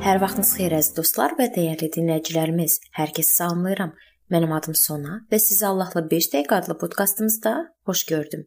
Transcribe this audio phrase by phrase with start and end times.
[0.00, 2.78] Hər vaxtınız xeyir əziz dostlar və dəyərli dinləyicilərimiz.
[2.96, 3.90] Hər kəsi salamlayıram.
[4.32, 7.52] Mənim adım Sona və sizi Allahla 5 dəqiqə adlı podkastımızda
[7.84, 8.46] xoş gördüm.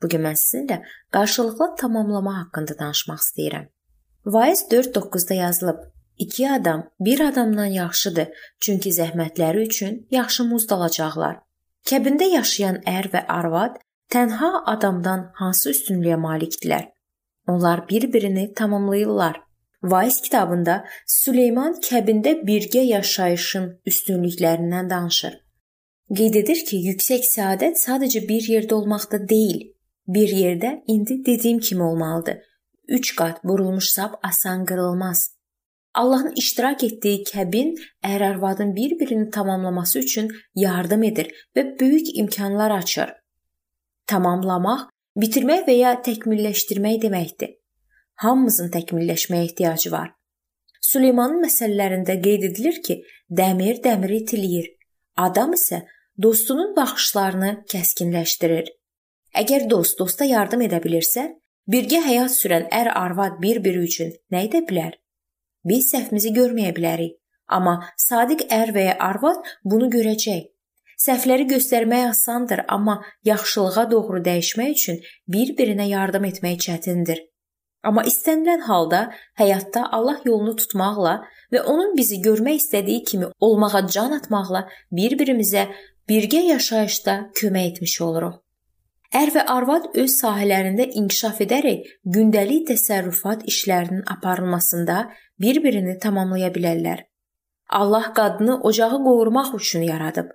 [0.00, 0.78] Bu gün mən sizinlə
[1.12, 3.66] qarşılıqlı tamamlama haqqında danışmaq istəyirəm.
[4.24, 5.82] Vaiz 4:9-da yazılıb:
[6.18, 11.36] İki adam bir adamdan yaxşıdır, çünki zəhmətləri üçün yaxşı muzd alacaqlar.
[11.84, 13.76] Kəbində yaşayan ər və arvad
[14.08, 16.88] tənha adamdan hansı üstünlüyə malikdirlər?
[17.46, 19.49] Onlar bir-birini tamamlayırlar.
[19.82, 25.38] Vaiz kitabında Süleyman kəbində birgə yaşayışın üstünlüklərindən danışır.
[26.16, 29.62] Qeyd edir ki, yüksək səadət sadəcə bir yerdə olmaqda deyil,
[30.06, 32.42] bir yerdə indi dediyim kimi olmalıdır.
[32.88, 35.30] 3 qat burulmuş sap asan qırılmaz.
[35.94, 37.70] Allahın iştirak etdiyi kəbin
[38.04, 43.14] ər-arvadın bir-birini tamamlaması üçün yardım edir və böyük imkanlar açır.
[44.06, 47.59] Tamamlamaq, bitirmək və ya təkmilləşdirmək deməkdir
[48.24, 50.12] hamımızın təkmilləşməyə ehtiyacı var.
[50.90, 53.00] Süleymanın məsələlərində qeyd edilir ki,
[53.40, 54.66] dəmir dəmiri itiləyir.
[55.16, 55.82] Adam isə
[56.20, 58.70] dostunun baxışlarını kəskinləşdirir.
[59.40, 61.28] Əgər dost dosta yardım edə bilirsə,
[61.70, 64.96] birgə həyat sürən ər-arvad bir-biri üçün nə edə bilər?
[65.64, 67.76] Biz səhvimizi görməyə bilərik, amma
[68.08, 70.48] sadiq ər və ya arvad bunu görəcək.
[71.00, 74.98] Səhvləri göstərmək asandır, amma yaxşılığa doğru dəyişmək üçün
[75.32, 77.29] bir-birinə yardım etmək çətindir.
[77.82, 79.00] Amma istənilən halda
[79.40, 81.14] həyatda Allah yolunu tutmaqla
[81.52, 85.66] və onun bizi görmək istədiyi kimi olmağa can atmaqla bir-birimizə
[86.08, 88.36] birgə yaşayışda kömək etmiş oluruq.
[89.10, 94.98] Ər və arvad öz sahələrində inkişaf edərək gündəlik təsərrüfat işlərinin aparılmasında
[95.40, 97.06] bir-birini tamamlaya bilərlər.
[97.70, 100.28] Allah qadını ocağı qovurmaq üçün yaradıb.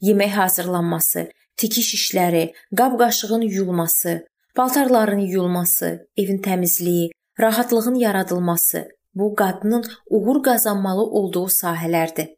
[0.00, 10.42] Yemək hazırlanması, tikiş işləri, qab-qaşığın yuyulması, Paltarların yuyulması, evin təmizliyi, rahatlığın yaradılması bu qadının uğur
[10.42, 12.28] qazanmalı olduğu sahələrdir.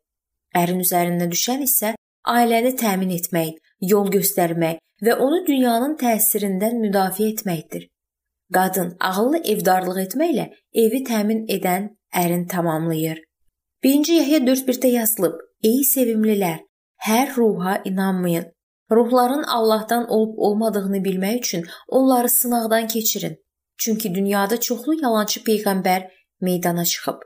[0.54, 1.94] Ərin üzərinə düşən isə
[2.28, 7.88] ailəni təmin etmək, yol göstərmək və onu dünyanın təsirindən müdafiə etməkdir.
[8.52, 10.46] Qadın ağıllı evdarlıq etməklə
[10.84, 11.88] evi təmin edən
[12.22, 13.22] ərin tamamlayır.
[13.84, 16.58] 1-ci Yəhya 4:1-də yazılıb: "Ey sevimlilər,
[17.08, 18.52] hər ruha inanmayın,
[18.92, 23.38] Ruhların Allahdan olub-olmadığını bilmək üçün onları sınaqdan keçirin.
[23.78, 26.08] Çünki dünyada çoxlu yalançı peyğəmbər
[26.40, 27.22] meydana çıxıb.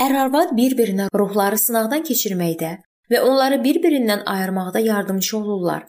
[0.00, 2.72] Ər-arvad bir-birinə ruhları sınaqdan keçirməkdə
[3.10, 5.86] və onları bir-birindən ayırmaqda yardımçı olurlar.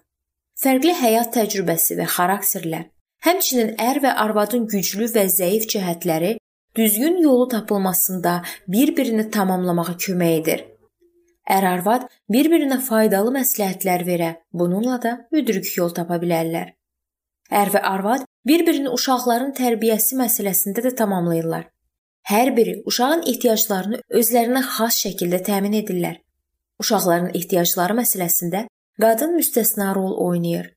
[0.64, 2.86] Fərqli həyat təcrübəsi və xarakterlər,
[3.26, 6.38] həmçinin ər və arvadın güclü və zəif cəhətləri
[6.76, 10.66] düzgün yolu tapılmasında bir-birini tamamlamağa kömək edir.
[11.50, 16.72] Ər-arvad bir-birinə faydalı məsləhətlər verə, bununla da müdrik yol tapa bilərlər.
[17.52, 21.68] Ər və arvad bir-birini uşaqların tərbiyəsi məsələsində də tamamlayırlar.
[22.32, 26.22] Hər biri uşağın ehtiyaclarını özlərinə xas şəkildə təmin edirlər.
[26.80, 28.64] Uşaqların ehtiyacları məsələsində
[29.04, 30.72] qadın müstəsna rol oynayır.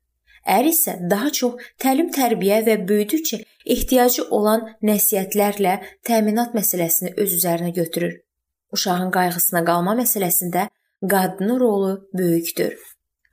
[0.47, 3.41] Ər isə daha çox təlim-tərbiyə və böyüdükcə
[3.77, 8.26] ehtiyacı olan nəsihətlərlə təminat məsələsini öz üzərinə götürür.
[8.75, 10.69] Uşağın qayğısına qalma məsələsində
[11.13, 12.75] qadının rolu böyükdür.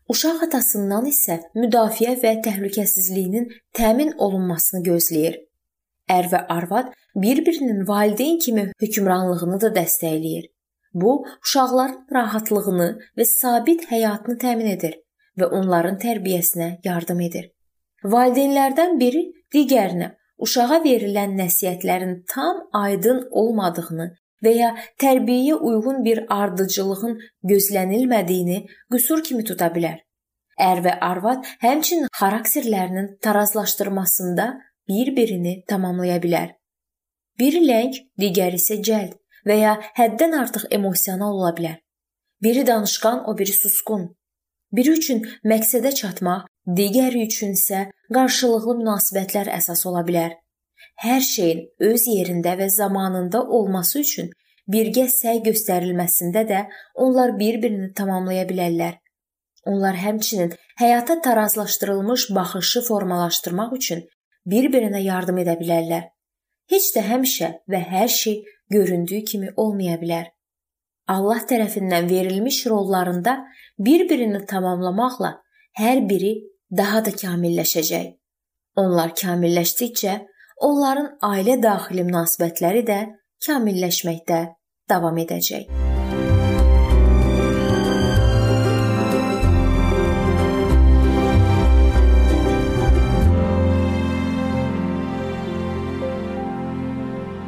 [0.10, 5.40] Uşaq atasından isə müdafiə və təhlükəsizliyinin təmin olunmasını gözləyir.
[6.12, 10.50] Ər və arvad bir-birinin valideyn kimi hökmranlığını da dəstəkləyir.
[10.94, 15.00] Bu, uşaqların rahatlığını və sabit həyatını təmin edir
[15.40, 17.48] və onların tərbiyəsinə yardım edir.
[18.04, 19.24] Valideynlərdən biri
[19.56, 24.12] digərinə uşağa verilən nəsihətlərin tam aydın olmadığını
[24.44, 24.72] və ya
[25.02, 27.20] tərbiyəyə uyğun bir ardıcıllığın
[27.52, 28.60] gözlənilmədiyini
[28.92, 30.02] qüsur kimi tuta bilər.
[30.60, 34.48] Ər və arvad həmçinin xarakterlərinin tarazlaşdırmasında
[34.88, 36.54] bir-birini tamamlaya bilər.
[37.40, 39.16] Biri ləng, digəri isə cəld
[39.48, 41.80] və ya həddən artıq emosional ola bilər.
[42.44, 44.12] Biri danışqan, o biri susqun.
[44.74, 46.46] Biri üçün məqsədə çatmaq,
[46.78, 50.38] digəri üçün isə qarşılıqlı münasibətlər əsas ola bilər
[51.02, 54.32] hər şeyin öz yerində və zamanında olması üçün
[54.68, 59.00] birgə səy göstərilməsində də onlar bir-birini tamamlaya bilərlər.
[59.66, 64.04] Onlar həmçinin həyata tarazlaşdırılmış baxışı formalaşdırmaq üçün
[64.46, 66.10] bir-birinə yardım edə bilərlər.
[66.72, 70.32] Heç də həmişə və hər şey göründüyü kimi olmaya bilər.
[71.08, 73.38] Allah tərəfindən verilmiş rollarında
[73.80, 75.34] bir-birini tamamlamaqla
[75.80, 76.34] hər biri
[76.78, 78.14] daha da kamilləşəcək.
[78.76, 80.14] Onlar kamilləşdikcə
[80.64, 83.00] onların ailə daxili münasibətləri də
[83.46, 84.42] kamilləşməkdə
[84.90, 85.70] davam edəcək.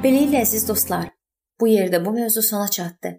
[0.06, 1.08] Beləliklə əziz dostlar,
[1.60, 3.14] Bu yerdə bu mövzu sona çatdı.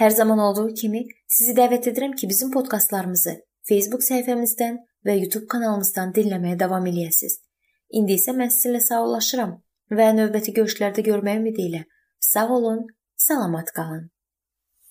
[0.00, 3.34] Hər zaman olduğu kimi sizi dəvət edirəm ki, bizim podkastlarımızı
[3.68, 7.40] Facebook səhifəmizdən və YouTube kanalımızdan dinləməyə davam eləyəsiniz.
[7.90, 9.56] İndi isə mən sizinlə sağollaşıram
[9.98, 11.82] və növbəti görüşlərdə görmək ümidi ilə
[12.22, 14.10] sağ olun, salamat qalın.